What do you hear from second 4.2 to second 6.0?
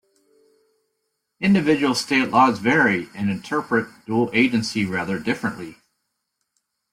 agency rather differently.